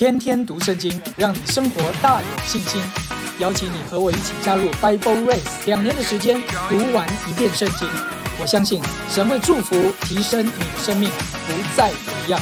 [0.00, 2.80] 天天读圣经，让你生活大有信心。
[3.38, 7.86] 邀请你和我一起加入 Bible Race，两年的时间读完一遍圣经。
[8.40, 9.76] 我相信神会祝福、
[10.06, 12.40] 提升你的生命，不再一样。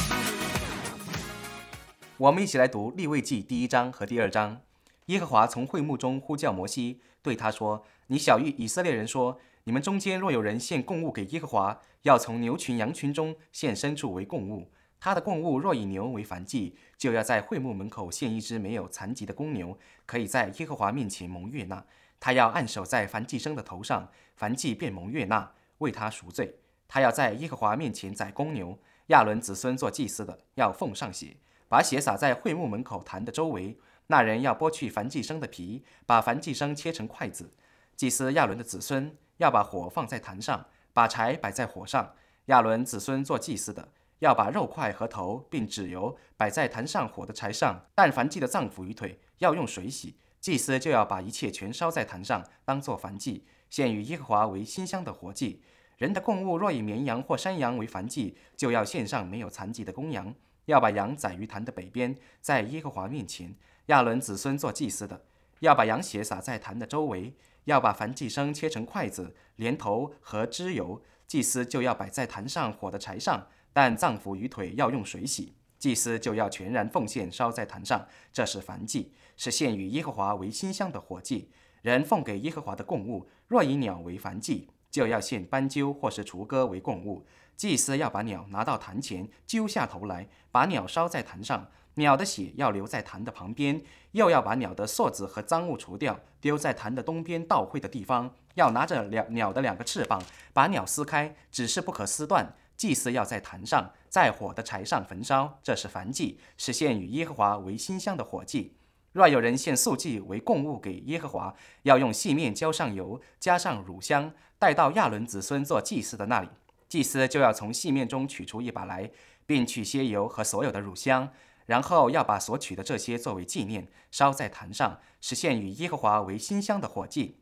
[2.15, 4.61] 我们一起来读立位记第一章和第二章。
[5.07, 14.71] 耶和华从会幕中呼叫摩西，对他说：“你小谕以色列人说，你们中间若有人献供物给耶和华，要从牛群、羊群中献牲畜为供物。
[15.01, 21.83] 他的供物若以牛为燔祭，就要在会幕门口献一只没有残疾的公牛，可以在耶和华面前蒙悦纳。
[22.19, 26.59] 他要按手在燔祭生的头上，燔祭便蒙悦纳，为他赎罪。
[26.89, 28.77] 他要在耶和华面前宰公牛。
[29.07, 33.79] 亚伦子孙做祭司的，要奉上血，把血洒在会幕门口坛的周围。”
[34.11, 37.53] 那人要剥去燔祭生的皮，把燔祭生切成筷子。
[37.95, 42.13] 祭司亚伦的子孙要把火放在坛上，把柴摆在火上。
[42.47, 47.87] 亚伦子孙做祭司的要把肉块和头并脂油摆在坛上火的柴上。
[47.93, 50.17] 但凡祭的脏腑与腿要用水洗。
[50.39, 55.61] 祭司就要把一切全烧在坛上，当作燔祭，献与耶和华为馨香的活祭。
[55.97, 60.33] 人的供物若以绵羊或山羊为燔祭，就要献上没有残疾的公羊，
[60.63, 63.53] 要把羊宰于坛的北边，在耶和华面前。
[63.87, 65.25] 亚伦子孙做祭司的，
[65.59, 75.53] 要把羊血洒在坛的周围，要把燔祭生切成筷子，连头和脂油，祭司就要摆在坛上火的柴上，但脏腑与腿要用水洗。
[75.77, 81.49] 祭司就要全然奉献烧在坛上，这是燔祭，是献与耶和华为馨香的火祭。
[81.81, 87.25] 人奉给耶和华的供物，若以鸟为燔祭，就要献斑鸠或是雏鸽为供物。
[87.55, 91.67] 祭司要把鸟拿到坛前，揪下头来，把鸟烧在坛上。
[91.95, 98.33] 鸟的血要留在坛的旁边，又要把鸟的锁子和脏物除掉，丢在坛的东边倒会的地方。
[98.55, 100.21] 要拿着两鸟的两个翅膀，
[100.53, 102.53] 把鸟撕开，只是不可撕断。
[102.79, 108.77] 祭司要在坛上，在火的柴上焚烧，这是燔祭，是献与耶和华为馨香的火祭。
[109.11, 116.47] 若有人献素祭为供物给耶和华，要用细面浇上油，加上乳香，带到亚伦子孙做祭司的那里。
[116.87, 119.11] 祭司就要从细面中取出一把来，
[119.45, 121.33] 并取些油和所有的乳香。
[121.65, 127.35] 然后要把所取的这些作为纪念，烧在坛上，是献与耶和华为馨香的火祭。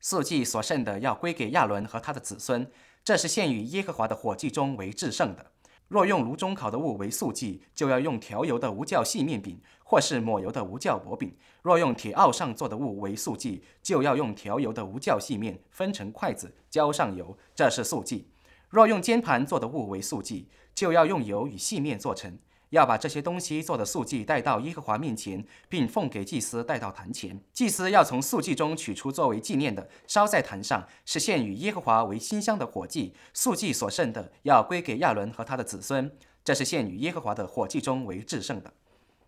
[0.00, 2.70] 素祭所剩的要归给亚伦和他的子孙，
[3.04, 5.52] 这是献与耶和华的火祭中为制胜的。
[5.88, 11.30] 若用炉中烤的物为素祭，就要用调油的无酵细面饼，或是抹油的无酵薄饼；
[11.62, 18.28] 若用铁鏊上做的物为素祭，就要用调油的无酵细面分成筷子，浇上油，这是素祭。
[18.68, 22.38] 若用煎盘做的物为素祭，就要用油与细面做成。
[22.70, 27.40] 要把这些东西做的素祭带到耶和华面前，并奉给祭司带到坛前。
[27.52, 33.14] 祭司要从素祭中取出作为纪念的，烧在坛上，是献与耶和华为馨香的火祭。
[33.32, 36.10] 素祭所剩的要归给亚伦和他的子孙，
[36.44, 38.72] 这是献与耶和华的火祭中为至圣的。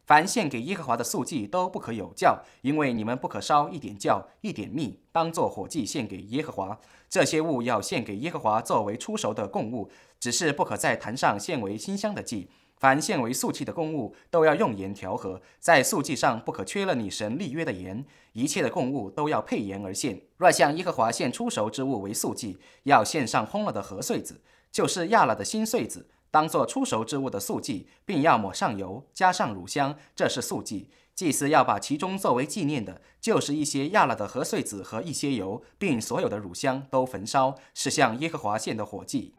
[0.07, 6.77] 凡献给耶和华的素祭都不可有酵，因为你们不可烧一点酵、一点蜜，当做火祭献给耶和华。
[7.09, 12.51] 这些物要献给耶和华作为出熟的供物，只是不可在坛上献为馨香的祭。
[12.81, 18.07] 凡献为素祭的供物，都要用盐调和，在素祭上不可缺了你神立约的盐。
[18.33, 20.19] 一切的供物都要配盐而献。
[20.39, 24.41] 若向耶和华献出熟之物为素祭，要献上烘了的禾穗子，
[24.73, 30.89] 就是压了的新穗子，当做出熟之物的素祭，并要抹上油，加上乳香，这是素祭。
[31.15, 39.35] 祭司要把其中作为纪念的，就是一些压了的禾穗子和一些油，并所有的乳香都焚烧，是向耶和华献的火祭。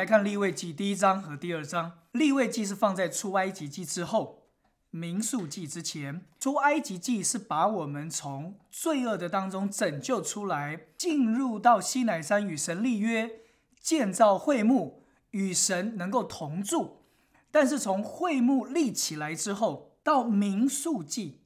[0.00, 1.92] 来看立位记第一章和第二章。
[2.12, 4.44] 立位记是放在出埃及记之后，
[4.88, 6.24] 民数记之前。
[6.38, 13.30] 出埃及记是把我们从罪恶的当中拯救出来，进入到西乃山与神立约，
[13.78, 15.02] 建造会幕，
[15.32, 17.02] 与神能够同住。
[17.50, 21.42] 但是从会幕立起来之后，到民数记，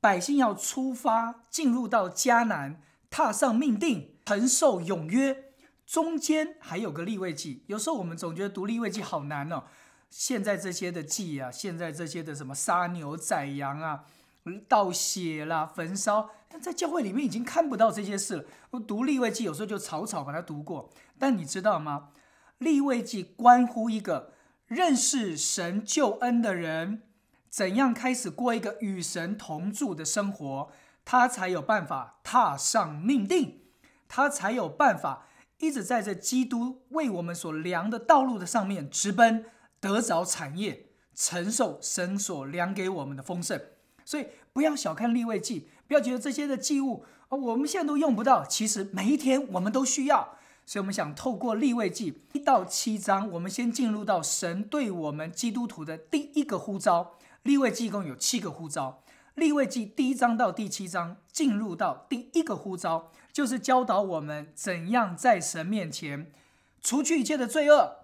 [0.00, 5.51] 百姓要出发，进入到迦南，踏上命定，承受永约。
[5.92, 9.64] 中间还有个立位记，有时候我们总觉得读立位记好难哦。
[10.08, 14.06] 现在这些的祭啊，现在这些的什么杀牛宰羊啊、
[14.66, 16.30] 倒血啦、焚烧，
[16.62, 18.44] 在教会里面已经看不到这些事了。
[18.70, 20.88] 我读立位记有时候就草草把它读过，
[21.18, 22.08] 但你知道吗？
[22.56, 24.32] 立位记关乎一个
[24.68, 27.02] 认识神救恩的人，
[27.50, 30.72] 怎样开始过一个与神同住的生活，
[31.04, 33.60] 他才有办法踏上命定，
[34.08, 35.26] 他才有办法。
[35.62, 39.44] 一直在这基督为我们所量的道路的上面直奔，
[39.78, 43.60] 得着产业，承受神所量给我们的丰盛。
[44.04, 48.44] 所以不要小看立位记，不要觉得这些的祭物啊，我们现在都用不到。
[48.44, 50.36] 其实每一天我们都需要。
[50.66, 57.14] 所以我们想透过立位记一到七章，我们先进入到神对我们基督徒的第一个呼召。
[57.44, 59.04] 立位记一共有七个呼召，
[59.36, 66.30] 立位记第一章到第七章进入到第一个呼召，就是教导我们怎样在神面前
[66.80, 67.96] 除去一切的罪恶，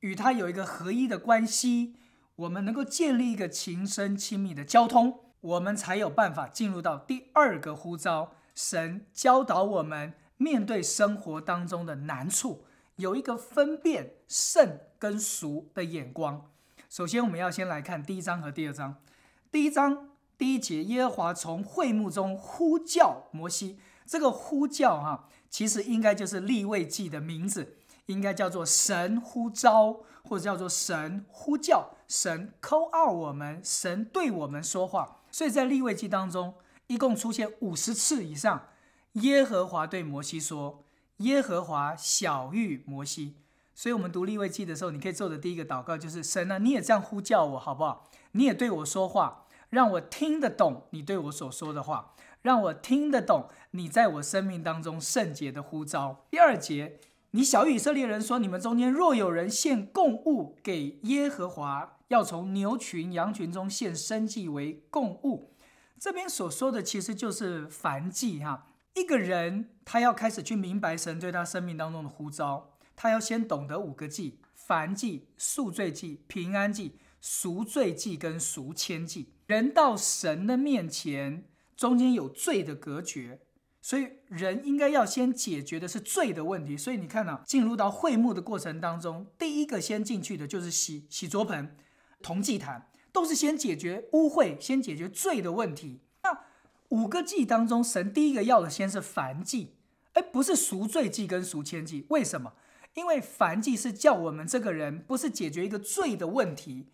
[0.00, 1.96] 与他有一个合一的关系，
[2.36, 8.32] 我们能够建立一个情深亲密的交通，我们才有办法进入到第二个呼召。
[8.54, 10.14] 神教导我们。
[10.36, 12.64] 面对生活当中的难处，
[12.96, 16.50] 有一个分辨圣跟俗的眼光。
[16.90, 18.96] 首先，我们要先来看第一章和第二章。
[19.52, 23.78] 第一章第一节，耶和华从会幕中呼叫摩西。
[24.06, 35.20] 这个呼叫哈，其实应该就是立位记的名字，应该叫做神呼召，或者叫做神呼叫，神 call out 我们，神对我们说话。
[35.30, 36.54] 所以在立位记当中，
[36.86, 38.68] 一共出现五十次以上。
[39.14, 40.84] 耶和华对摩西说
[41.18, 43.36] ：“耶和华小玉摩西。”
[43.74, 48.08] 所以，我们读立位记的时候，你可以做的第一个祷告就是：“神啊，你也这样呼叫我，好不好？
[48.32, 52.13] 你也对我说话，让我听得懂你对我所说的话，
[52.44, 57.00] 让我听得懂你在我生命当中圣洁的呼召。”第二节，
[57.30, 65.54] 你小以色列人说：“你们中间若有人献供物给耶和华，要从牛群、羊群中献生祭为供物。”
[65.98, 68.66] 这边所说的其实就是燔祭，哈。
[68.92, 79.30] 一个人，他要开始去明白神对他生命当中的呼召，他要先懂得五个祭：凡祭、赎罪祭、平安祭、赎罪祭跟赎愆祭。
[79.46, 81.44] 人到神的面前，
[81.76, 83.40] 中间有罪的隔绝，
[83.80, 86.76] 所以人应该要先解决的是罪的问题。
[86.76, 91.76] 所以你看啊，进入到会幕的过程当中，第一个先进去的就是洗洗桌盆、
[92.22, 96.00] 铜祭坛，都是先解决污秽，先解决罪的问题。
[96.22, 96.38] 那
[96.90, 99.74] 五个祭当中，神第一个要的先是燔祭，
[100.12, 102.06] 而不是赎罪祭跟赎愆祭。
[102.08, 102.52] 为什么？
[102.94, 106.86] 因为燔祭是叫我们这个人不是解决一个罪的问题，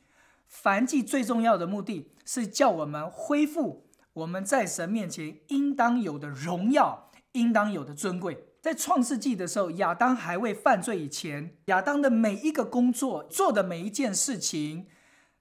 [0.51, 8.47] 燔祭最重要的目的是叫我们恢复我们在神面前应当有的荣耀，应当有的尊贵。
[8.61, 14.87] 在创世纪的时候，亚当还未犯罪以前，亚当的每一个工作做的每一件事情，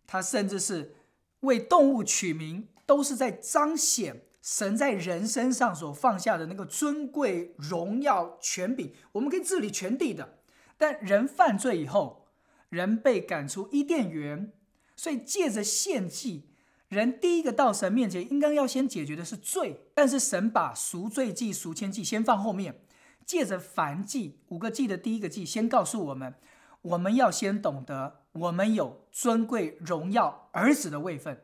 [0.07, 0.95] 他甚至是
[1.41, 4.21] 为动物取名，都是在彰显。
[4.41, 10.39] 神在人身上所放下的那个尊贵、荣耀、权柄，我们可以治理全地的。
[10.77, 12.29] 但人犯罪以后，
[12.69, 14.53] 人被赶出伊甸园，
[14.95, 16.48] 所以借着献祭，
[16.89, 19.85] 人第一个到神面前，应该要先解决的是罪。
[19.93, 22.81] 但是神把赎罪祭、赎愆祭先放后面，
[23.25, 26.33] 借着燔祭五个祭的第一个祭，先告诉我们，
[26.81, 31.43] 我们要先懂得，我们有尊贵、荣耀儿子的位分。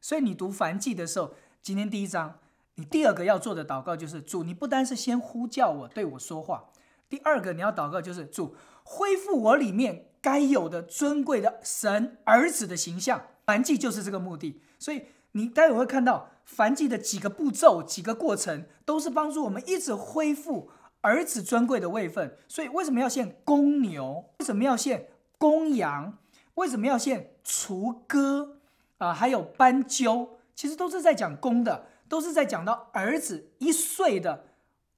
[0.00, 1.34] 所以你读燔祭的时候。
[1.64, 2.40] 今天第一章，
[2.74, 6.66] 你第二个要做的祷告就是主，你不单是先呼叫我对我说话，
[7.08, 13.28] 第二个你要祷告就是主恢复我里面该有的尊贵的神儿子的形象。
[13.46, 20.70] 凡祭就是这个目的，所以你待会会看到凡祭的几个步骤、几个过程，都是帮助我们一直恢复
[21.00, 22.36] 儿子尊贵的位分。
[22.48, 24.24] 所以为什么要献公牛？
[24.38, 25.08] 为什么要献
[25.38, 26.18] 公羊？
[26.54, 28.58] 为什么要献雏鸽
[28.98, 29.12] 啊？
[29.12, 30.38] 还有斑鸠？
[30.54, 34.44] 其实都是在讲公的，都是在讲到儿子一岁的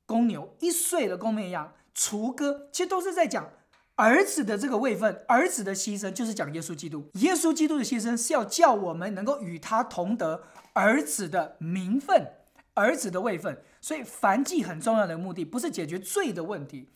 [0.04, 3.48] 公牛，一岁的公绵羊，雏鸽，其实都是在讲
[3.96, 7.10] 儿子的这个位分，儿子的牺牲就是讲耶稣基督。
[7.14, 10.42] 耶稣基督的牺牲是要叫我们能够与他同得
[10.74, 12.30] 儿子的名分，
[12.74, 13.62] 儿子的位分。
[13.80, 16.88] 所以凡祭很重要的目的不是解决罪的问题，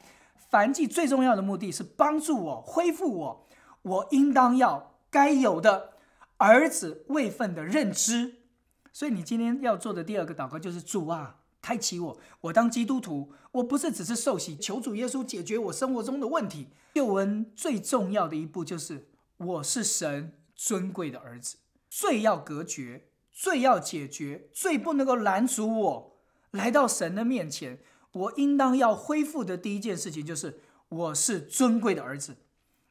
[0.51, 3.47] 凡祭最重要的目的是帮助我恢复我，
[3.83, 5.95] 我应当要该有的
[6.37, 8.35] 儿子位分的认知。
[8.93, 16.69] 所以你今天要做的第二个祷告就是主啊，开启我，我当基督徒，我不是只是受洗，求主耶稣解决我生活中的问题。
[16.95, 21.57] 救恩最重要的一步就是我是神尊贵的儿子，
[21.89, 26.17] 最要隔绝，最要解决，最不能够拦阻我
[26.51, 27.81] 来到神的面前。
[28.13, 32.37] 我应当要恢复的第一件事情就是我是尊贵的儿子，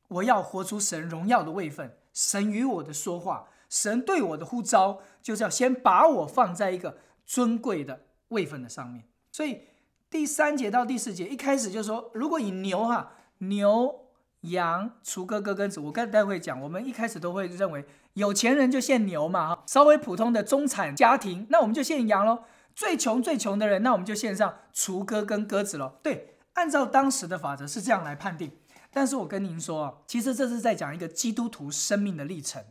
[0.07, 3.49] 我要活出神荣耀的位分，神与我的说话。
[3.67, 9.03] 神对我的呼召，就是要先把我放在一个尊贵的位分的上面。
[9.31, 9.61] 所以
[10.09, 14.07] 第三节到第四节，一开始就说，如果以牛哈牛
[14.41, 22.43] 羊雏鸽鸽跟子，我刚待会讲，我们一开始都会认为有钱人就献牛嘛哈，稍微普通的中产家庭，那我们就献羊喽。
[22.75, 25.99] 最穷最穷的人，那我们就献上雏鸽跟鸽子喽。
[26.01, 28.51] 对，按照当时的法则是这样来判定。
[28.91, 32.63] 但是我跟您说啊其实这是在讲一个基督徒生命的历程。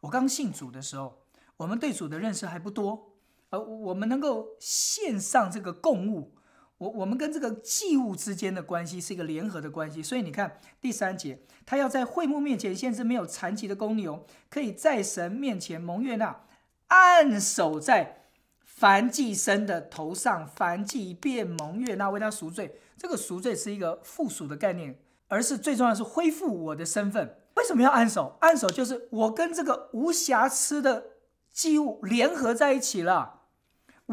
[0.00, 1.22] 我刚信主的时候，
[1.56, 3.09] 我们对主的认识还不多，
[3.50, 6.34] 而我们能够献上这个供物，
[6.78, 16.44] 我我们跟这个祭物之间的关系是一个联合的关系，所以你看第三节，他要在会幕面前献只没有残疾的公牛，可以在神面前蒙悦纳，
[16.86, 18.28] 按手在
[18.64, 22.80] 凡祭生的头上，凡祭便蒙悦纳为他赎罪。
[22.96, 27.36] 这个赎罪是一个附属的概念，而是最重要是恢复我的身份。
[27.56, 28.36] 为什么要按手？
[28.40, 31.04] 按手就是我跟这个无瑕疵的
[31.52, 33.39] 祭物联合在一起了。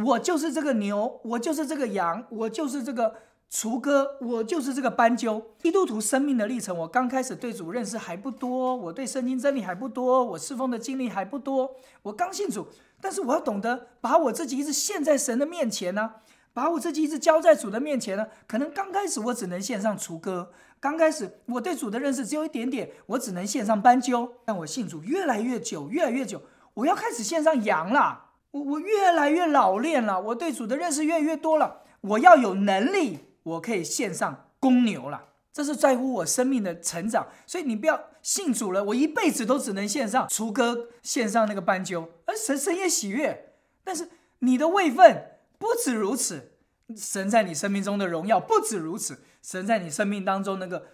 [0.06, 3.16] 我就是这个牛，我就是这个羊，我就是这个
[3.50, 5.42] 雏鸽，我就是这个斑鸠。
[5.58, 11.76] 基督徒生命的历程，我刚开始对主认识还不多，我对圣经真理还不多，我侍奉的经历还不多。
[12.04, 12.68] 我刚信主，
[13.02, 16.12] 但是我要懂得把我自己一直献在神的面前呢，
[16.54, 18.28] 把我自己一直交在主的面前呢。
[18.46, 24.32] 可能刚开始我只能献上雏鸽，刚开始我对主的认识只有一点点，我只能献上斑鸠。
[24.46, 26.40] 但我信主越来越久，越来越久，
[26.76, 28.26] 我要开始献上羊了。
[28.58, 31.84] 我我越来越老练了，我对主的认识越来越多了。
[32.02, 35.26] 我要有能力，我可以献上公牛了。
[35.54, 37.28] 这是在乎我生命的成长。
[37.46, 43.54] 所以你不要信主了，我一辈子都只能献上雏鸽，献上那个斑鸠，而神神也喜悦。
[43.84, 44.10] 但是
[44.40, 46.54] 你的位分不止如此，
[46.96, 50.88] 神在你生命中的荣耀不止如此，神在你生命当中那个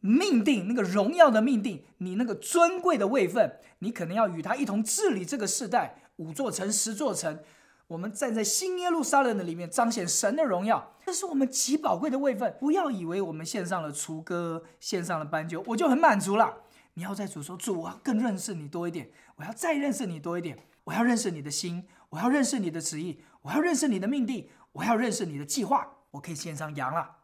[0.00, 6.02] 命定，那个荣耀的命定，你那个尊贵的位分，你可能要与他一同治理这个世代。
[6.16, 7.42] 五座城、十座城，
[7.86, 12.56] 我们站在新耶路撒冷的里面，彰显神的荣耀，这是我们极宝贵的位分。
[12.60, 16.62] 不要以为我们献上了雏鸽，献上了斑鸠，我就很满足了。
[16.94, 25.96] 你要在主说，主啊，更认识你多一点，我要再认识你多一点，我要认识你的心，我要认识你的旨意，我要认识你的命定，我要认识你的计划。
[26.12, 27.16] 我可以献上羊了，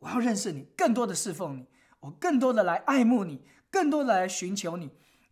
[0.00, 1.66] 我要认识你，更多的侍奉你，
[2.00, 4.90] 我更多的来爱慕你，更多的来寻求你，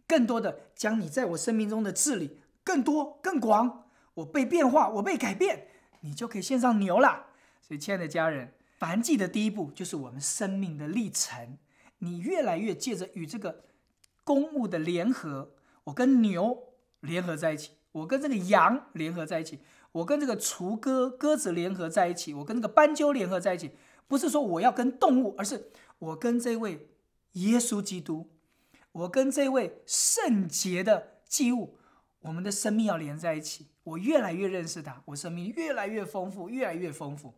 [0.08, 2.40] 更多的将你在我生命中的治理。
[2.64, 5.68] 更多更广，我被变化，我被改变，
[6.00, 7.26] 你就可以献上牛了。
[7.60, 11.58] 所以，亲爱的家人，凡祭的第一步就是我们生命的历程。
[11.98, 13.64] 你越来越借着与这个
[14.24, 15.52] 公物的联合，
[15.84, 19.60] 我跟牛联合在一起，我跟这个羊联合在一起，
[19.92, 23.70] 我跟这个雏鸽鸽子联合在一起，我跟这个斑鸠联合在一起。
[24.06, 26.88] 不是说我要跟动物，而是我跟这位
[27.32, 28.30] 耶稣基督，
[28.92, 31.78] 我跟这位圣洁的祭物。
[32.24, 37.34] 我们的生命要连在一起，我越来越认识他，我生命越来越丰富，越来越丰富。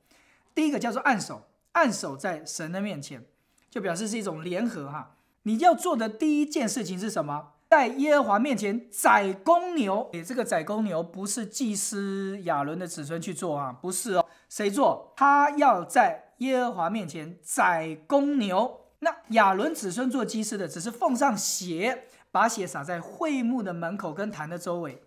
[0.55, 3.25] 第一个叫做按手，按手在神的面前，
[3.69, 5.17] 就表示是一种联合哈。
[5.43, 7.55] 你要做的第一件事情是什么？
[7.69, 10.09] 在耶和华面前宰公牛。
[10.13, 15.13] 诶，这个宰公牛不是祭司亚伦的子孙去做啊，不是哦，谁做？
[15.17, 18.83] 他要在耶和华面前宰公牛。
[19.01, 22.05] 那亚伦子孙做祭司的，只是奉上血。
[22.37, 25.03] 把血洒在会幕的门口跟坛的周围，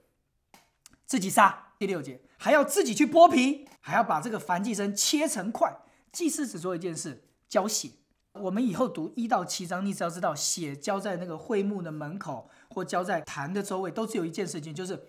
[1.05, 1.73] 自己杀。
[1.77, 5.71] 第六节还要自己去剥皮，还要把这个燔祭牲切成块。
[6.11, 7.91] 祭司只做一件事，浇血。
[8.33, 14.99] 我们以后读一到七章，你只要知道血浇在那个会幕的门口或浇在坛的周围，都只有一件事情，就是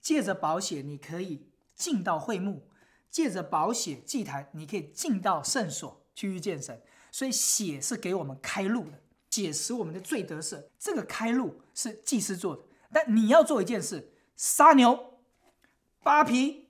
[0.00, 2.70] 借着宝血你可以进到会幕，
[3.10, 6.80] 借着宝血祭坛你可以进到圣所去遇见神。
[7.12, 9.02] 所以血是给我们开路的。
[9.28, 15.20] 解释我们的罪得赦，这个开路是祭司做的，但你要做一件事：杀牛、
[16.02, 16.68] 扒皮、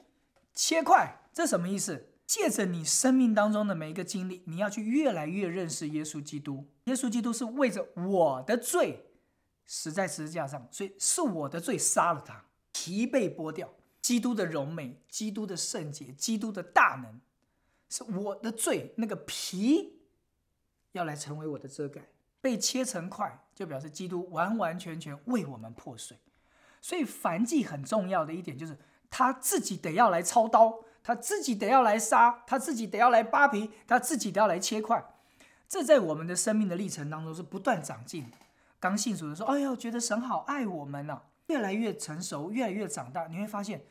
[0.55, 1.23] 切块。
[1.33, 2.09] 这什么意思？
[2.27, 6.67] 借着你生命当中的每一个经历，你要去越来越认识耶稣基督。
[6.85, 9.07] 耶稣基督是为着我的罪
[9.65, 13.73] 死在十字架上，所以是我的罪杀了他，皮被剥掉。
[14.01, 17.21] 基督的荣美、基督的圣洁、基督的大能，
[17.89, 20.01] 是我的罪那个皮
[20.93, 22.09] 要来成为我的遮盖。
[22.47, 26.17] 被切成块，就表示基督完完全全为我们破碎。
[26.81, 28.79] 所以凡祭很重要的一点就是，
[29.11, 35.05] 他自己得要来操刀，他自己得要来杀，他自己得要来扒皮，他自己得要来切块。
[35.67, 38.31] 这在我们的生命的历程当中是不断长进。
[38.79, 41.23] 刚信主的时候，哎呦，觉得神好爱我们呢。
[41.49, 43.85] 越来越成熟，越来越长大，你会发现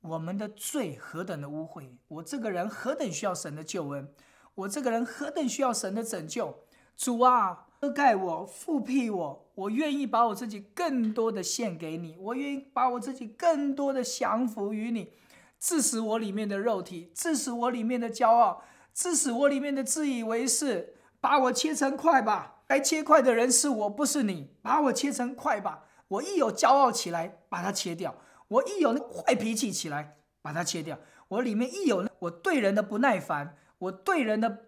[0.00, 4.10] 我们的罪何等的污秽，我这个人何等需要神的救恩，
[4.54, 6.64] 我这个人何等需要神的拯救。
[6.96, 7.66] 主啊！
[7.80, 15.14] 遮盖我，复辟我，我愿意把我自己更多的献给你，我愿意把我自己更多的降服于你，
[15.58, 22.58] 致使我里面的肉体，致使我里面的骄傲，致使我里面的自以为是，把我切成块吧。
[22.66, 25.84] 该切块的人是我，不是你，把我切成块吧。
[26.08, 28.12] 我一有骄傲起来，把它切掉；
[28.48, 34.66] 我一有那坏脾气起来，把它切掉；我里面一有我对人的不耐烦，我对人的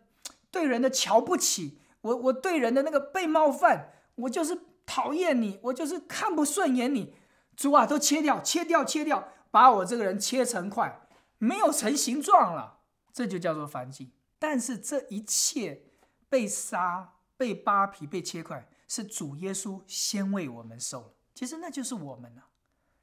[0.51, 1.79] 对人的瞧不起。
[2.03, 7.15] 我我对人的那个被冒犯，我就是讨厌你，我就是看不顺眼你，
[7.57, 11.01] 主啊，都切掉，切掉，切掉，把我这个人切成块，
[11.39, 12.81] 没有成形状了。
[13.13, 14.13] 这就叫做燔祭。
[14.39, 15.85] 但是这一切
[16.29, 21.15] 被杀、被扒皮、被切块，是主耶稣先为我们受了。
[21.35, 22.49] 其实那就是我们啊，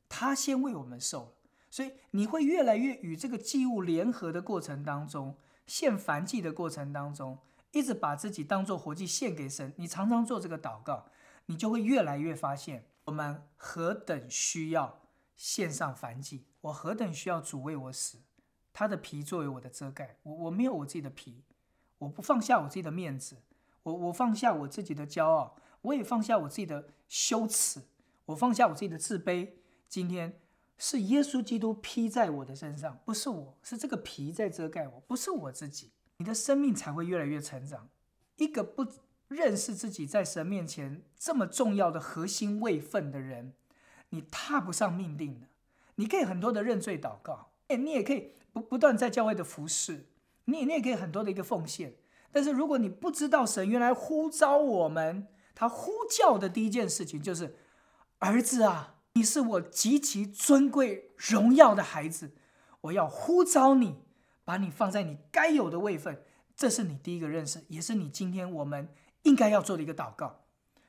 [0.10, 1.34] 他先为我们受了。
[1.72, 5.38] 所以你会越来越与这个祭物联合的过程当中，
[5.68, 7.38] 献燔祭的过程当中，
[7.72, 9.74] 一直把自己当做活祭献给神。
[9.78, 11.06] 你常常做这个祷告，
[11.46, 15.02] 你就会越来越发现，我们何等需要
[15.36, 18.20] 献上燔祭，我何等需要主为我死，
[18.74, 20.18] 他的皮作为我的遮盖。
[20.24, 21.44] 我我没有我自己的皮，
[22.00, 23.38] 我不放下我自己的面子，
[23.84, 27.82] 我我放下我自己的骄傲，我也放下我自己的羞耻，
[28.26, 29.54] 我放下我自己的自卑。
[29.88, 30.40] 今天。
[30.82, 35.92] 是耶稣基督披在我的身上，不是我，是这个皮在遮盖我，不是我自己。
[36.20, 37.90] 你的生命才会越来越成长。
[38.36, 38.86] 一个不
[39.28, 43.54] 认识自己在神面前这么重要的核心位分的人，
[44.10, 45.48] 你踏不上命定的。
[45.96, 50.08] 你可以很多的认罪祷告，哎，你也可以不不断在教会的服侍，
[50.46, 51.96] 你你也可以很多的一个奉献。
[52.32, 57.56] 但是如果你不知道神原来呼召我们，他呼叫的第一件事情就是
[58.20, 58.96] 儿子啊。
[59.14, 62.32] 你是我极其尊贵荣耀的孩子，
[62.82, 64.04] 我要呼召你，
[64.50, 66.24] 把你放在你该有的位分。
[66.56, 68.90] 这是你第一个认识，也是你今天我们
[69.22, 70.40] 应该要做的一个祷告。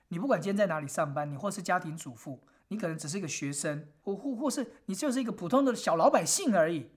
[0.09, 6.91] 你不管今天在哪里上班，你或是家庭主妇，你可能只是一个学生，或或或是你就是一个普通的小老百姓而已。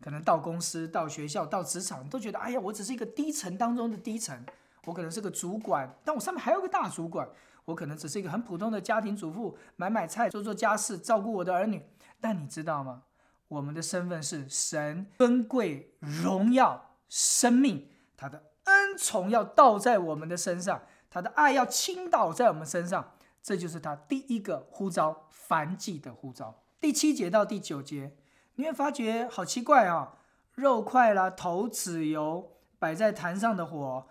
[0.00, 4.42] 可能到公司、到学校、到职场，都觉得哎呀，我只是一个低层当中的低层，
[4.86, 7.28] 我可能是个主管，但我上面还有个大主管。
[7.66, 11.82] 我可能只是一个很普通的家庭主妇，买买菜、做做家事、照顾我的儿女。
[12.18, 13.02] 但你知道吗？
[13.48, 23.12] 我们的身份是神尊贵、荣耀、生命，他的恩宠要倒在我们的身上，他的爱要倾倒在我们身上。
[23.42, 26.62] 这就是他第一个呼召凡祭的呼召。
[26.80, 28.16] 第七节到第九节，
[28.56, 30.14] 你会发觉好奇怪啊，
[30.54, 34.06] 肉块啦、头、脂油摆在坛上的火。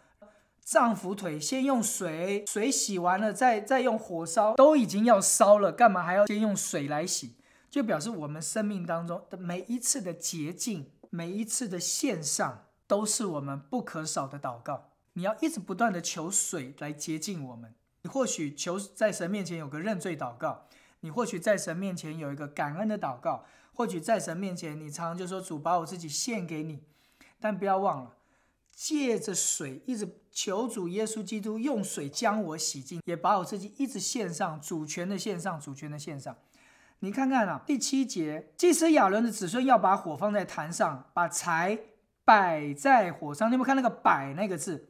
[0.63, 7.35] 丈夫腿先用水，水洗完了再再用火烧，都已经要烧了，干嘛还要先用水来洗？
[7.75, 14.91] 就表示我们生命当中的每一次的洁净，每一次的献上，都是我们不可少的祷告。
[15.11, 17.75] 你要一直不断的求水来洁净我们。
[18.03, 20.67] 你或许求在神面前有个认罪祷告，
[21.01, 26.81] 你或许在神面前有一个感恩的祷告，或许在神面前你常常就说主把我自己献给你，
[27.41, 28.15] 但不要忘了。
[28.71, 36.37] 借着水一直求主耶稣基督用水将我洗净，也把我自己一直献上主权的献上主权的献上。
[37.05, 41.77] 你看看啊，第七节，祭司亚伦的子孙要把火放在坛上，把柴
[42.25, 43.47] 摆在火上。
[43.47, 44.89] 你有没有看那个“摆”那个字？“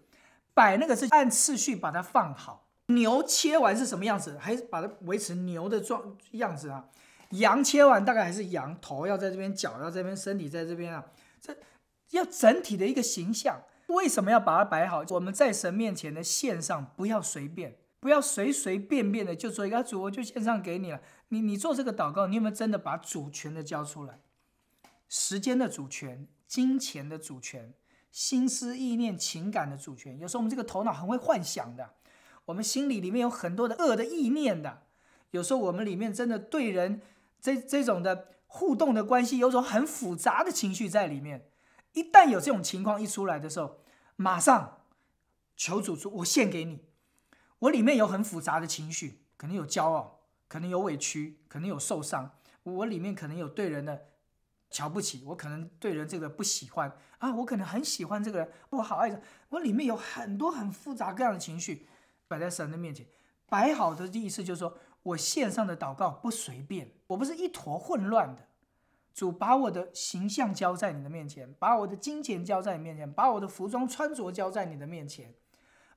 [0.55, 2.69] 摆”那个字按次序把它放好。
[2.85, 4.37] 牛切完是什么样子？
[4.39, 6.85] 还是把它维持牛的状样子啊？
[7.31, 11.03] 羊切完大概还是羊头要在这边，脚要这边，身体在这边啊？
[11.41, 11.53] 这
[12.11, 13.61] 要整体的一个形象。
[13.87, 15.03] 为什么要把它摆好？
[15.09, 17.75] 我们在神面前的献上，不要随便，
[18.05, 21.01] 不要随随便便的就做一个主，我就献上给你了。
[21.29, 24.19] 你你做这个祷告，你有没有真的把主权的交出来？
[25.09, 27.73] 时间的主权、金钱的主权、
[28.11, 30.19] 心思意念、情感的主权。
[30.19, 31.95] 有时候我们这个头脑很会幻想的，
[32.45, 34.83] 我们心里里面有很多的恶的意念的。
[35.31, 37.01] 有时候我们里面真的对人
[37.41, 41.49] 这这种的互动的关系，有种很复杂的情绪在里面。
[41.93, 43.79] 一旦有这种情况一出来的时候，
[44.15, 44.81] 马上
[45.57, 46.81] 求主主，我献给你。
[47.59, 52.31] 我里面有很复杂的情绪，可能有骄傲，可能有委屈，可能有受伤。
[52.63, 54.07] 我里面可能有对人的
[54.69, 59.21] 瞧不起，我可能对人这个不喜欢啊，我可能很喜欢这个人，我好爱着。
[59.49, 61.87] 我里面有很多很复杂各样的情绪
[62.27, 63.05] 摆在神的面前，
[63.47, 68.47] 摆好的意思就是说我线上的祷告不随便，我不是一坨混乱的。
[69.13, 75.33] 主把我的形象交在你的面前，把我的金钱交在你面前，把我的服装穿着交在你的面前，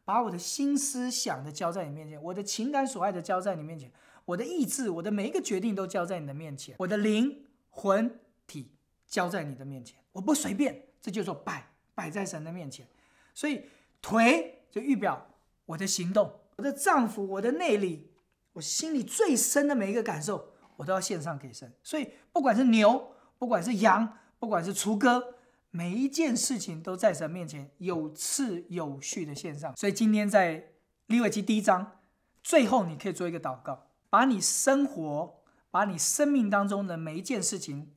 [0.09, 3.92] 把我的心思想的交在你面前，我的情感所爱的交在你面前，
[4.25, 8.73] 我的意志，我的每一个决定都交在你的面前，我的灵魂体
[9.07, 12.88] 交在你的面前，我不随便，这就是摆摆在神的面前。
[13.35, 13.66] 所以
[14.01, 15.27] 腿就预表
[15.66, 18.11] 我的行动，我的丈夫，我的内里，
[18.55, 20.55] 我心里最深的每一个感受。
[20.77, 25.35] 我都要献上给神，所以不管是牛，不管是羊，不管是雏鸽，
[25.79, 29.77] 每一件事情都在神面前有次有序的献上。
[29.77, 30.73] 所以今天在
[31.07, 32.01] 利未记第一章
[32.43, 37.93] 最后，你可以做一个祷告，把你生活、把你生命当中的每一件事情，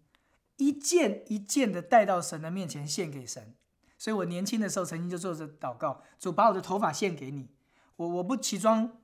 [0.58, 3.56] 一件一件的带到神的面前献给神。
[3.98, 7.50] 所以我年轻的时候曾经就做着祷告：主把我的头发献给你，
[7.96, 9.00] 我我不奇装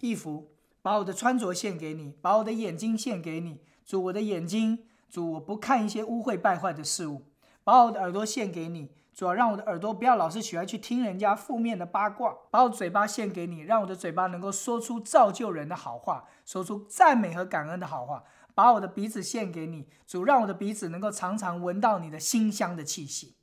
[0.00, 0.52] 异服。
[0.80, 7.22] 把我的穿着献给你，把我的眼睛献给你，主我的眼睛，主我不看一些污秽败坏的事物；
[7.66, 18.22] 把我的耳朵献给你，主要让我的耳朵不要老是喜欢去听人家负面的八卦，把我嘴巴献给你，让我的嘴巴能够说出造就人的好话，说出赞美和感恩的好话。
[18.54, 23.34] 把我的鼻子献给你，主，让我的鼻子能够常常闻到你的馨香的气息。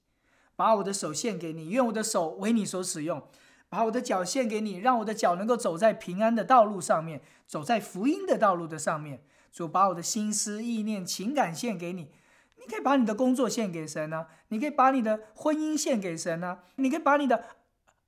[0.56, 3.22] 把我的手献给你，愿我的手为你所使用。
[3.68, 9.22] 把我的脚献给你，让我的脚能够走在平安的道路上面，走在福音的道路的上面。
[9.52, 12.10] 主，把我的心思、意念、情感献给你。
[12.66, 17.44] 你可以把你的工作献给神呢，你可以把你的婚姻献给神呢，你可以把你的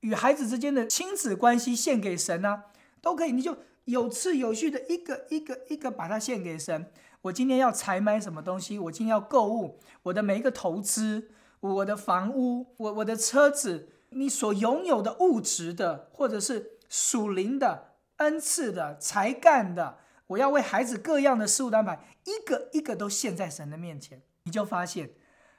[0.00, 2.64] 与孩子之间的亲子关系献给神呢，
[3.00, 3.32] 都可以。
[3.32, 3.56] 你就。
[3.86, 6.90] 有次有序的一个一个一个把它献给神。
[7.22, 8.80] 我今天要采买什么东西？
[8.80, 24.20] 我今天要购物，我的每一个投资，我的房屋，我我的车子，你所拥有的物质的，或者是属灵的、恩赐的、才干的，我要为孩子各样的事物安排，一个一个都献在神的面前。
[24.46, 25.10] 你就发现，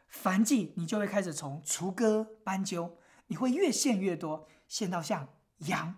[0.08, 2.98] 凡祭你就会开始从除歌斑鸠，
[3.28, 5.96] 你会越献越多，献到像羊，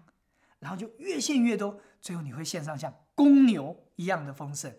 [0.58, 1.80] 然后就越献越多。
[2.02, 4.73] 最后你会献上像公牛一样的丰盛，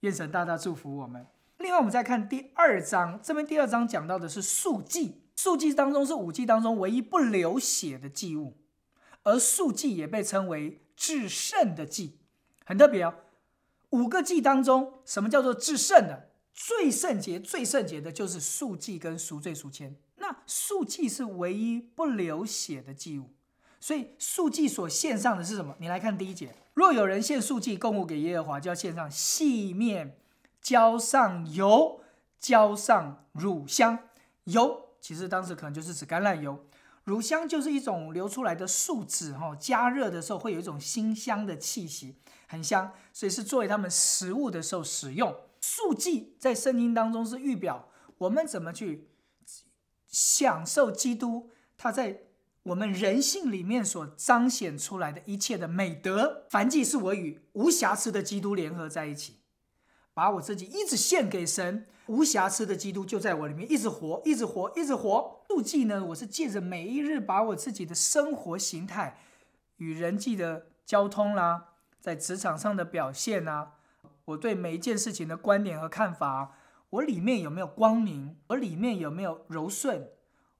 [0.00, 1.26] 愿神大大祝福我们。
[1.58, 8.56] 另外，我们再看第二章，这边第二章讲到的是素祭，素祭当中是五祭当中唯一不流血的祭物，
[9.22, 12.18] 而素祭也被称为至圣的祭，
[12.64, 13.14] 很特别哦。
[13.90, 16.30] 五个祭当中，什么叫做至圣的？
[16.54, 19.92] 最圣洁、最圣洁的就是素祭跟赎罪赎愆。
[20.16, 23.30] 那素祭是唯一不流血的祭物。
[23.80, 25.74] 所以素祭所献上的是什么？
[25.78, 30.16] 你来看第一节：若有人献素祭供物给耶和华，就要献上细面，
[30.62, 32.00] 浇上油，
[32.38, 33.98] 浇上乳香。
[34.44, 36.64] 油其实当时可能就是指橄榄油，
[37.04, 42.14] 乳香就是一种流出来的树脂，哈，加热的时候会有一种馨香的气息，
[42.46, 45.34] 很香，所以是作为他们食物的时候使用。
[45.64, 49.08] 素祭在圣经当中是预表我们怎么去
[50.06, 52.24] 享受基督，他在。
[52.64, 59.40] 我们人性里面所彰显出来的一切的美德，凡祭是我与无瑕疵的基督联合在一起，
[60.14, 65.44] 把我自己一直献给神，无瑕疵的基督就在我里面一直活，一直活，一直活。
[65.46, 69.20] 妒祭呢，我是借着每一日把我自己的生活形态
[69.76, 73.72] 与人际的交通啦，在职场上的表现啊，
[74.26, 76.56] 我对每一件事情的观点和看法，
[76.90, 78.36] 我里面有没有光明？
[78.48, 80.08] 我里面有没有柔顺？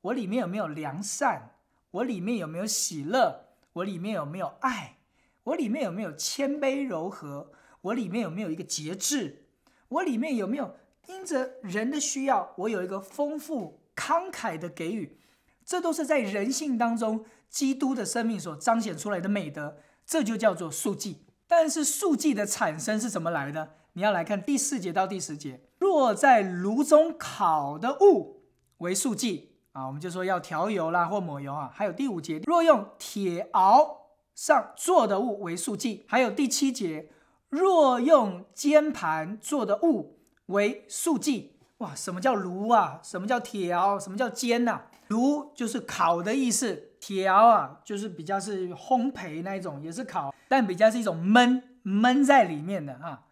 [0.02, 1.56] 我里面有没有良善？
[1.90, 3.46] 我里面有没有喜乐？
[3.72, 4.98] 我里面有没有爱？
[5.44, 7.50] 我里面有没有谦卑柔和？
[7.80, 9.46] 我里面有没有一个节制？
[9.88, 15.18] 我里面有没有因着人的需要，我有一个丰富慷慨的给予？
[15.64, 21.23] 这都是在人性当中基督的生命所彰显出来的美德，这就叫做素祭。
[21.56, 23.74] 但是素祭的产生是怎么来的？
[23.92, 28.42] 你要来看第四节到第十节：若在炉中烤的物
[28.78, 29.52] 为素祭。
[29.70, 31.70] 啊，我们就说要调油啦，或抹油啊。
[31.72, 36.04] 还有第五节，若用铁熬上做的物为素祭。
[36.08, 37.08] 还有第七节，
[37.48, 41.52] 若用煎盘做的物为素祭。
[41.78, 42.98] 哇，什么叫炉啊？
[43.00, 43.96] 什么叫铁熬？
[43.96, 44.82] 什么叫煎呐？
[45.08, 53.26] 炉就是烤的意思，铁啊就是比较是烘焙那一种，也是烤，但比较是一种焖焖在里面的啊。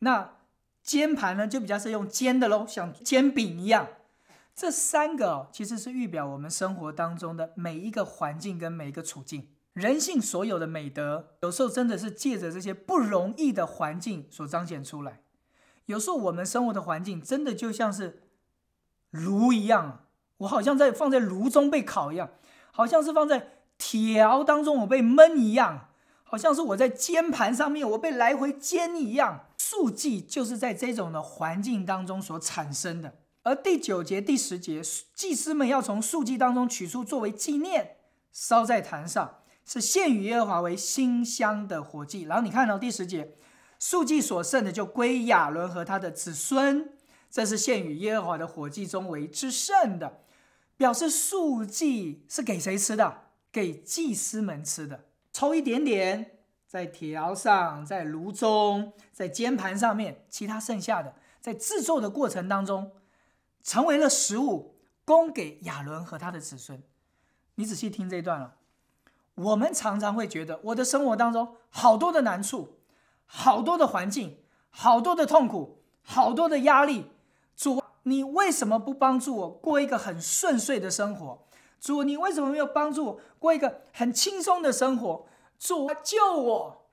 [0.00, 0.36] 那
[0.82, 3.88] 煎盘呢，就比较是用煎的喽，像煎饼一样。
[4.54, 15.22] 这三个哦其实是预表我们生活当中的每一个环境跟每一个处境，人性所有的美德，有时候真的是借着这些不容易的环境所彰显出来。
[15.86, 18.22] 有时候我们生活的环境真的就像是
[19.10, 20.03] 炉一样，
[20.44, 22.30] 我好像在放在炉中被烤一样，
[22.70, 25.88] 好像是放在铁窑当中我被焖一样，
[26.22, 29.46] 好像是我在煎盘上面我被来回煎一样。
[29.58, 33.14] 素祭就是在这种的环境当中所产生的。
[33.42, 34.82] 而第九节、第十节，
[35.14, 37.96] 祭司们要从素祭当中取出，作为纪念，
[38.30, 42.22] 烧在坛上，是献与耶和华为馨香的火祭。
[42.22, 43.34] 然后你看到第十节，
[43.78, 46.92] 素祭所剩的就归亚伦和他的子孙，
[47.30, 50.20] 这是献与耶和华的火祭中为之剩的，
[50.76, 53.22] 表示素祭是给谁吃的？
[53.52, 62.90] 给祭司们吃的，抽一点点在铁窑上，在炉中，在煎盘上面，其他剩下的在制作的过程当中。
[63.62, 66.82] 成为了食物，供给亚伦和他的子孙。
[67.54, 68.56] 你仔细听这一段了。
[69.36, 72.80] 我们常常会觉得，我的生活当中好多的难处，
[73.24, 77.06] 好多的环境，好多的痛苦，好多的压力。
[78.04, 81.46] 你为什么不帮助我过一个很顺遂的生活？
[81.80, 85.26] 主，你为什么没有帮助我过一个很轻松的生活？
[85.58, 86.86] 主，救我！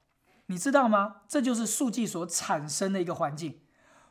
[0.48, 1.22] 你知道吗？
[1.28, 3.62] 这就是数据所产生的一个环境。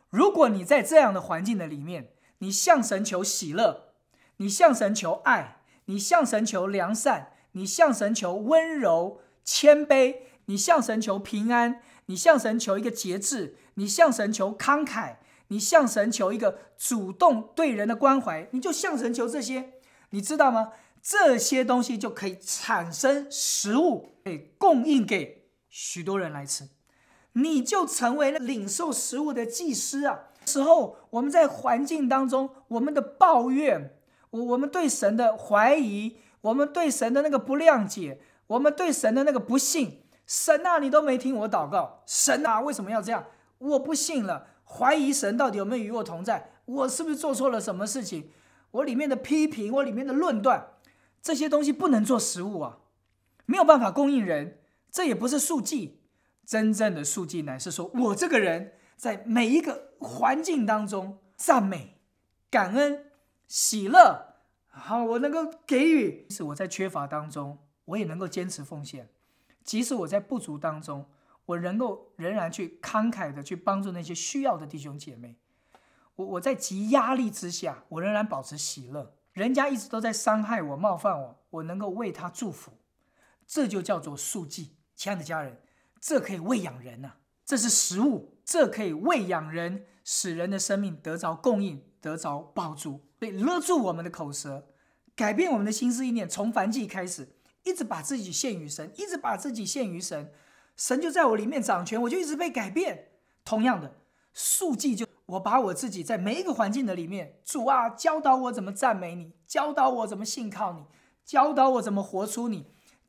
[0.09, 3.93] 如果你在这样的环境的里面，你向神求喜乐，
[4.39, 15.17] 你向神求爱，你向神求良善，你向神求温柔谦卑，你向神求平安，你向神求一个节制，你向神求慷慨，
[15.51, 19.75] 你向神求一个主动对人的关怀，你就向神求这些，
[20.11, 20.73] 你知道吗？
[21.03, 26.69] 这些东西就可以产生食物，可以供应给许多人来吃，
[27.33, 30.21] 你就成为了领受食物的祭司啊！
[30.47, 33.99] 时候我们在环境当中，我们的抱怨，
[34.31, 43.25] 我我们对神的怀疑，我们对神的那个不谅解，我们对神的那个不信，神啊，你都没听我祷告，神啊，为什么要这样？
[43.59, 46.53] 我不信了，怀疑神到底有没有与我同在？
[46.65, 48.29] 我是不是做错了什么事情？
[48.71, 50.75] 我里面的批评，我里面的论断。
[51.21, 52.79] 这些东西不能做食物啊，
[53.47, 54.61] 没有办法供应人。
[54.91, 56.01] 这也不是数据，
[56.47, 62.01] 真正的数据乃是说我这个人在每一个环境当中赞美、
[62.51, 63.07] 感恩、
[63.47, 64.37] 喜乐，
[64.69, 66.27] 好，我能够给予。
[66.29, 69.07] 即使我在缺乏当中，我也能够坚持奉献；
[69.65, 71.07] 即使我在不足当中，
[71.51, 75.37] 我能够仍然去慷慨的去帮助那些需要的弟兄姐妹。
[76.15, 79.17] 我我在极压力之下，我仍然保持喜乐。
[79.33, 82.73] 人家一直都在伤害我、冒犯我，我能够为他祝福，
[83.47, 84.77] 这就叫做素祭。
[84.95, 85.61] 亲爱的家人，
[86.01, 87.13] 这可以喂养人呐，
[87.45, 93.01] 这是食物，这可以喂养人，使人的生命得着供应，得着帮助。
[93.19, 94.69] 所以勒住我们的口舌，
[95.17, 97.33] 改变我们的心思意念，从凡祭开始，
[97.65, 100.33] 一直把自己献于神，一直把自己献于神，
[100.77, 103.09] 神就在我里面掌权，我就一直被改变。
[103.45, 103.97] 同样的，
[104.33, 105.07] 素祭就。
[105.31, 110.87] 我把我自己在每一个环境的里面，主啊，教导我怎么赞美你，教导我怎么信靠你，
[111.25, 112.67] 教导我怎么活出你。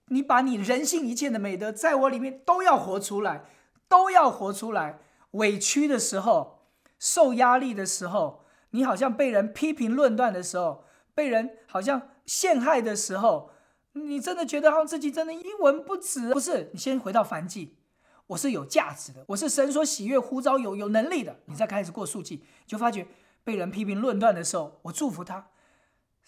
[0.10, 3.45] 你把你人性一切的美德在我里面都要活出来，
[3.88, 5.00] 都要活出来。
[5.32, 6.67] 委屈的时候，
[7.00, 10.84] 受压力的时候，你好像被人批评论断的时候，
[11.15, 13.50] 被人好像陷害的时候，
[13.93, 16.34] 你真的觉得好自己真的一文不值。
[16.34, 17.77] 不是，你先回到凡记。
[18.27, 21.41] 我是有价值的，我是神所喜悦、呼召、有有能力的。
[21.47, 23.06] 你再开始过数计，就发觉
[23.43, 25.51] 被人批评论断的时候，我祝福他；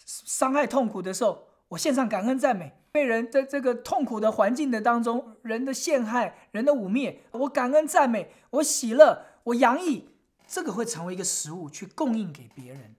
[0.05, 10.09] 伤害痛苦的时候，我献上感恩赞美；被人在这个痛苦的环境的当中，人的陷害、人的污蔑，我感恩赞美，我喜乐，我洋溢，
[10.45, 12.97] 这个会成为一个食物去供应给别人。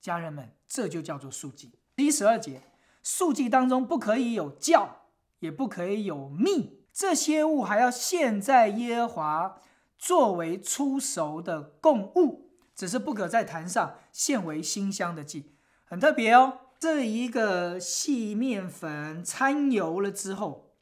[0.00, 1.72] 家人们，这就叫做数计。
[1.96, 2.62] 第十二节，
[3.02, 5.02] 数计当中不可以有教，
[5.40, 6.78] 也不可以有蜜。
[6.92, 9.60] 这些物还要献在耶和华
[9.96, 16.58] 作为出熟的供物，只是不可在坛上献为馨香的祭，很特别哦。
[16.80, 20.72] 这一个细面粉掺油了之后，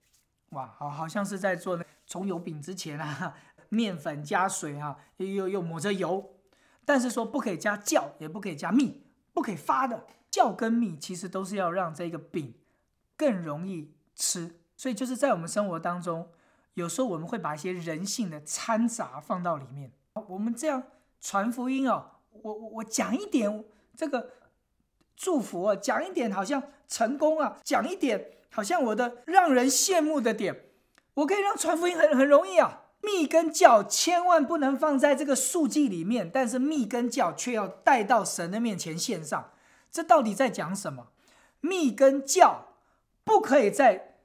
[0.51, 3.35] 哇，好好像是在做那葱油饼之前啊，
[3.71, 6.35] 面粉加水啊，又又又抹着油，
[6.85, 9.03] 但是说不可以加酵，也不可以加蜜，
[9.33, 12.55] 不可以发的酵跟蜜，其实都是要让这个饼
[13.17, 14.61] 更容易吃。
[14.77, 16.29] 所以就是在我们生活当中，
[16.75, 19.93] 有时候我们会把一些人性的掺杂放到里面。
[20.29, 20.83] 我们这样
[21.21, 22.11] 传福音哦，
[22.43, 23.65] 我我我讲一点
[23.97, 24.31] 这个
[25.17, 30.65] 祝福啊，讲一点好像成功啊，讲一点好像我的让人羡慕的点，
[31.15, 32.83] 我可以让传福音很很容易啊。
[33.03, 39.53] 蜜跟教千万不能放在这个数据里面，但是蜜跟教却要带到神的面前献上。
[39.97, 41.07] 这到底在讲什么？
[41.63, 42.67] 蜜跟教
[43.25, 44.19] 不可以在。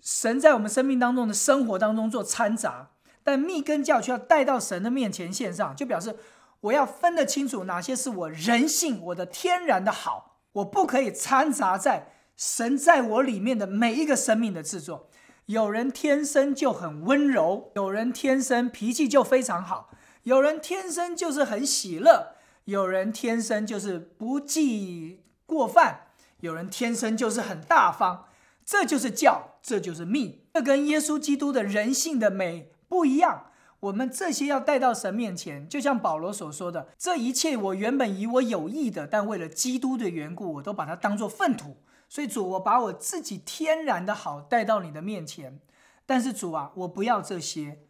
[0.00, 2.90] 神在我们生命当中的生活当中做掺杂，
[3.22, 6.16] 但密跟教却要带到神的面前献上，就表示
[6.60, 15.08] 我要分得清楚哪些是我人性、我的天然的好，我不可以掺杂在神在我里面的每一个生命的制作。
[15.46, 19.90] 有人天生就很温柔，有人天生脾气就非常好，
[20.22, 22.35] 有人天生就是很喜乐，
[22.66, 26.08] 有人天生就是不计过犯，
[26.40, 28.26] 有人天生就是很大方。
[28.64, 33.46] 这就是教，这就是命，这跟耶稣基督的人性的美不一样。
[33.78, 41.76] 我们这些要带到神面前，就像保罗所说的：“这一切我原本以我有意的，但为了基督的缘故，我都把它当做粪土。”
[42.08, 45.60] 所以主，我把我自己天然的好带到你的面前。
[46.04, 47.85] 但是主啊，我不要这些，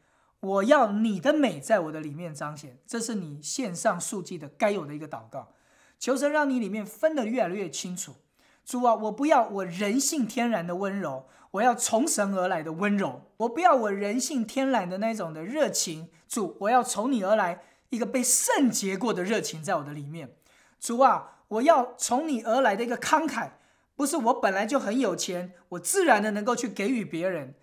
[0.46, 2.78] 我要你的美在我的里面彰显。
[2.86, 5.52] 这是你线上数据的该有的一个祷告，
[5.98, 8.14] 求神让你里面分得越来越清楚。
[8.64, 13.22] 主啊，我不要我人性天然的温柔，我要从神而来的温柔。
[13.38, 20.36] 我不要我人性天然的那种的热情，主，我要从你而来一个被圣洁过的热情在我的里面。
[20.78, 23.50] 主啊，我要从你而来的一个慷慨，
[23.96, 27.54] 不是我本来就很有钱，我自然的能够去给予别人。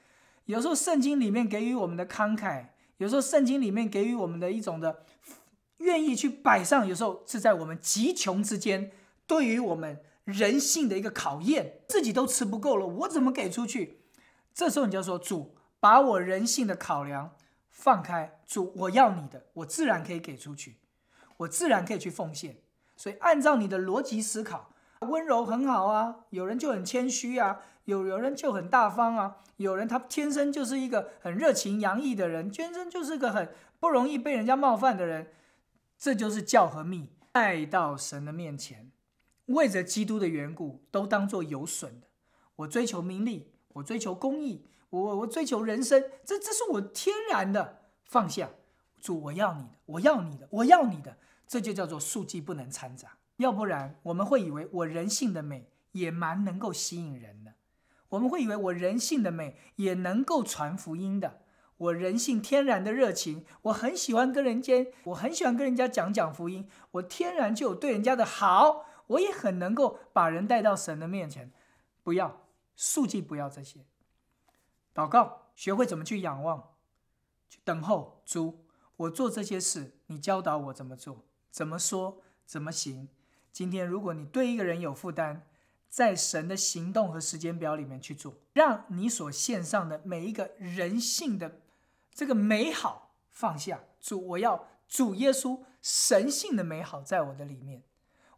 [0.46, 2.66] 有时候圣经里面给予我们的慷慨，
[3.04, 5.04] 有时候圣经里面给予我们的一种的
[5.80, 8.94] 愿意去摆上，有时候是在我们极穷之间。
[9.28, 14.00] 对于我们人性的一个考验，自己都吃不够了，我怎么给出去？
[14.54, 17.36] 这时候你就说主，把我人性的考量
[17.70, 20.78] 放开，主，我要你的，我自然可以给出去，
[21.36, 22.56] 我自然可以去奉献。
[22.96, 35.28] 所以按照你的逻辑思考，温柔很好啊，有人就很谦虚啊，有有人就很大方啊，有人他天生就是一个很热情洋溢的人，天生就是个很不容易被人家冒犯的人，
[35.98, 38.92] 这就是教和密带到神的面前，
[39.48, 42.08] 为着基督的缘故，都当做有损的。
[42.58, 48.50] 我追求名利，我追求公义，我我追求人生，这这是我天然的放下。
[49.02, 51.18] 主，我要你的，我要你的，我要你的。
[51.46, 57.43] 这就叫做数据不能掺杂，要不然我们会以为我人性的美也蛮能够吸引人，
[58.14, 61.42] 我们会以为我人性的美也能够传福音的，
[61.78, 71.52] 我人性天然的热情，我很喜欢跟人间，我很喜欢跟人家讲讲福音，我天然就有对人家的好，我也很能够把人带到神的面前。
[72.04, 72.46] 不要
[72.76, 73.80] 数计，不要这些，
[74.94, 76.72] 祷告，学会怎么去仰望，
[77.50, 78.66] 去等候主，
[78.98, 81.26] 我做这些事，你教导我怎么做。
[81.50, 83.08] 怎么说怎么行？
[83.52, 85.48] 今天如果你对一个人有负担，
[85.94, 91.60] 在神的行动和时间表里面去做，让你所献上的每一个人性的
[92.16, 93.80] 这个美好放下。
[94.02, 97.84] 主，我要主耶稣神性的美好在我的里面，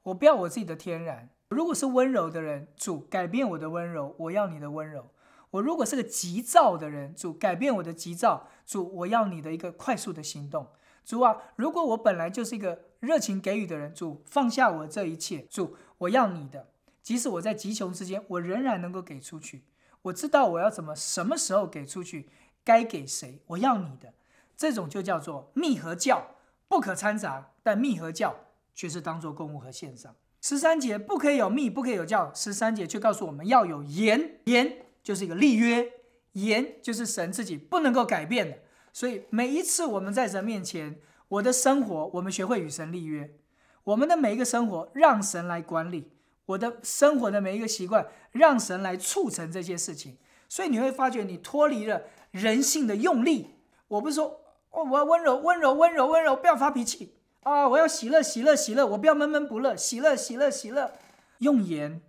[0.04, 1.30] 我不要我自己的天然。
[1.48, 5.10] 如果是温柔的人，主改变我的温柔，我要你的温柔。
[5.52, 10.68] 我如果是个急躁的人，主改变我的急躁，主我要你的一个快速的行动。
[11.06, 16.68] 主啊，如果我本来就是一个热情给予的人，主放下我这一切，主我要你的，
[17.06, 19.64] 即使我在极穷之间，我仍然能够给出去。
[20.02, 22.28] 我知道我要怎么什么时候给出去，
[22.64, 24.12] 该给谁，我要你的，
[24.58, 26.36] 这种就叫做密和教
[26.68, 28.36] 不可掺杂，但密和教
[28.74, 30.16] 却是当做公务和献上。
[30.42, 35.88] 十三节不可以有密，不可以有教，十三节却告诉我们要有言，言就是一个立约，
[36.32, 38.58] 言就是神自己不能够改变的。
[38.92, 43.38] 所以每一次我们在神面前，我的生活，我们学会与神立约，
[43.84, 46.12] 我们的每一个生活让神来管理，
[46.46, 50.18] 我的生活的每一个习惯让神来促成这些事情。
[50.48, 53.56] 所以你会发觉，你脱离了人性的用力。
[53.88, 57.68] 我不是说哦，我要温柔温柔温柔温柔，不要发脾气啊！
[57.68, 60.94] 我要喜乐喜乐喜乐，我不要闷闷不乐，喜乐喜乐喜乐。
[61.40, 62.02] 用盐，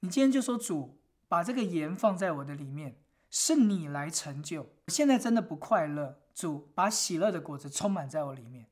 [0.00, 2.96] 你今天就说主，把这个盐放在我的里面，
[3.30, 4.70] 是你来成就。
[4.88, 6.18] 现在真的不快乐。
[6.34, 8.66] 主把喜乐的果子充满在我里面，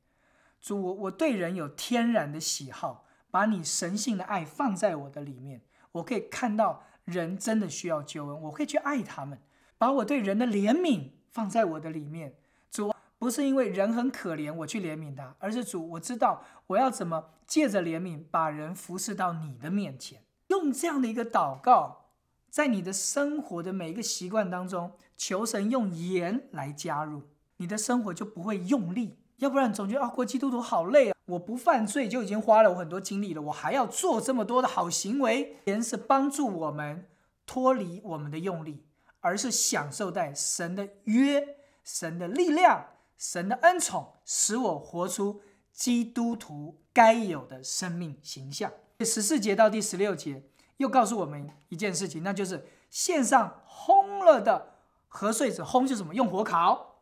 [0.59, 5.61] 主我我对人有天然的喜好，把你神性的爱放在我的里面，
[5.93, 9.39] 我可以看到人真的需要救恩，我可以去爱他们，
[9.77, 12.35] 把我对人的怜悯放在我的里面。
[12.69, 22.05] 主不是因为人很可怜我去怜悯他，而是主我知道我要怎么借着怜悯把人服侍到你的面前，用这样的一个祷告，
[22.49, 27.23] 在你的生活的每一个习惯当中，求神用盐来加入。
[27.57, 31.10] 你的生活就不会用力，要不然总觉得啊，过基督徒好累！
[31.25, 35.57] 我不犯罪就已经花了我很多精力了，我还要做这么多的好行为。
[35.65, 37.07] 人是帮助我们
[37.45, 38.85] 脱离我们的用力，
[39.19, 42.85] 而是享受在神的约、神的力量、
[43.17, 48.71] 神的恩宠，使我活出基督徒该有的生命形象。
[48.97, 50.43] 第十四节到第十六节
[50.77, 54.75] 又告诉我们一件事情，那就是线上烘了的
[55.07, 56.13] 和穗子，烘是什么？
[56.13, 56.99] 用火烤。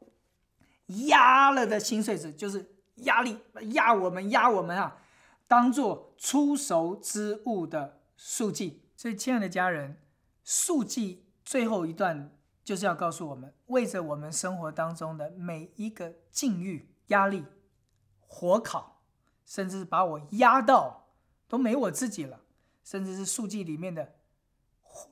[1.07, 2.67] 压了的心碎子就是
[3.03, 3.39] 压力
[3.71, 4.97] 压我们压我们啊，
[5.47, 8.83] 当做出熟之物的数据。
[8.95, 9.97] 所以，亲爱的家人，
[10.43, 17.45] 数据最后一段就是要告诉我们，为着我们生活当中的每一个境遇、压力、
[18.27, 19.01] 火烤，
[19.45, 21.07] 甚至是把我压到
[21.47, 22.41] 都没我自己了，
[22.83, 24.15] 甚至是数据里面的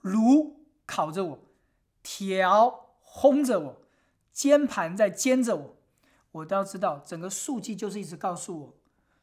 [0.01, 1.39] 炉烤着我，
[2.03, 3.81] 条烘着我。
[4.33, 5.76] 煎盘在煎着我，
[6.37, 8.75] 我都要知道，整个数据就是一直告诉我，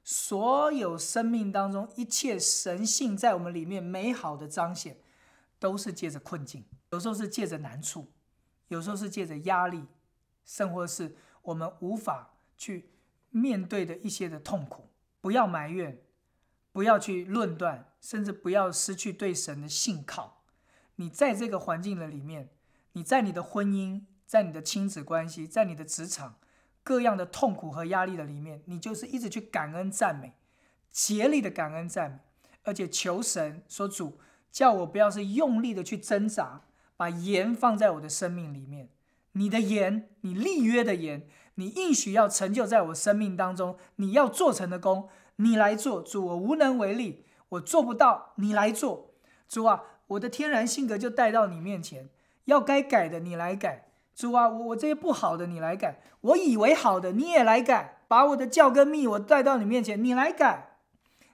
[0.03, 4.97] 所有生命当中一切神性在我们里面美好的彰显，
[5.59, 8.11] 都是借着困境，有时候是借着难处，
[8.69, 9.85] 有时候是借着压力，
[10.45, 12.91] 甚或是我们无法去
[13.31, 14.89] 面对的一些的痛苦。
[15.21, 16.03] 不要埋怨，
[16.73, 20.43] 不要去论断，甚至不要失去对神的信靠。
[20.97, 22.51] 你在这个环境的里面，
[22.93, 24.05] 你在你的婚姻。
[24.27, 26.39] 在你的亲子关系，在你的职场，
[26.85, 30.35] 各样的痛苦和压力的里面，你就是一直去感恩赞美，
[30.93, 32.19] 竭力的感恩赞美，
[32.63, 34.21] 而且求神说主
[34.53, 36.61] 叫我不要是用力的去挣扎，
[36.97, 38.91] 把盐放在我的生命里面。
[39.33, 47.25] 你的盐，你立约的盐，你应许要成就在我生命当中，你要做成的功，你来做主，我无能为力。
[47.51, 49.15] 我做不到，你来做。
[49.49, 52.11] 主啊，我的天然性格就带到你面前，
[52.45, 53.89] 要该改的你来改。
[54.15, 60.77] 主啊，我我这些不好的你来改，我以为好的你也来改，把我的教跟密我带到你面前，你来改，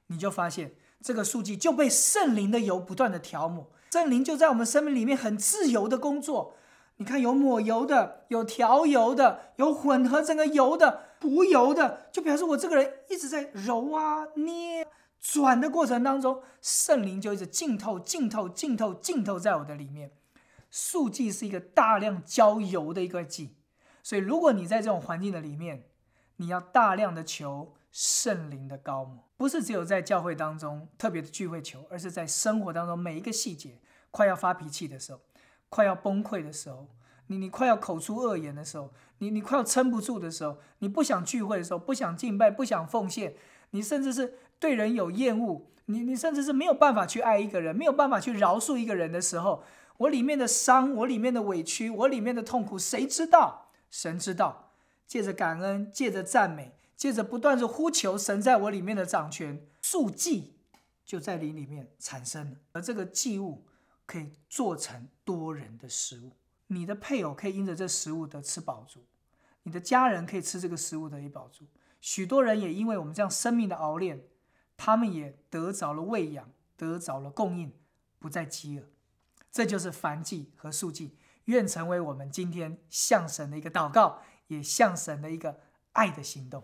[0.07, 0.73] 你就发现
[1.03, 6.55] 这个数据就被圣灵的油不断的调抹，圣灵就在我们生命里面很自由的工作。
[6.97, 14.87] 你看，有抹油的，有调油的，有混合整个油的、涂油的，就表示我这个人一直在揉啊、捏、
[15.19, 20.11] 转的过程当中，圣灵就一直浸透、浸透、浸透、浸透在我的里面。
[20.71, 23.57] 素祭是一个大量浇油的一个祭，
[24.03, 25.85] 所以如果你在这种环境的里面，
[26.37, 35.21] 你要大量的求圣灵的高抹，不是只有在教会当中特别的聚会求，而是在生活当中每一个细节，快要发脾气的时候。
[35.69, 36.89] 快要崩溃的时候，
[37.29, 43.37] 你你快要口出恶言的时候，你你快要撑不住的时候，你不想聚会的时候，不想敬拜，不想奉献，
[43.71, 49.63] 你甚至是对人有厌恶，你你甚至是没有办法去爱一个人，没有办法去饶恕一个人的时候，
[50.01, 53.71] 我里面的伤，我里面的委屈，我里面的痛苦，谁知道？
[53.91, 54.73] 神知道。
[55.07, 60.55] 借着感恩，借着赞美，借着不断的呼求神在我里面的掌权，数祭
[61.05, 63.67] 就在你里面产生了，而这个祭物。
[64.07, 66.33] 可以做成多人的食物，
[66.67, 69.05] 你的配偶可以因着这食物得吃饱足，
[69.63, 71.65] 你的家人可以吃这个食物得以饱足，
[72.01, 74.25] 许多人也因为我们这样生命的熬炼，
[74.77, 77.73] 他们也得着了喂养，得着了供应，
[78.19, 78.89] 不再饥饿。
[79.53, 85.59] 这就是凡祭和素祭，愿成为我们今天向神的一个祷告，也向神的一个
[85.93, 86.63] 爱的行动。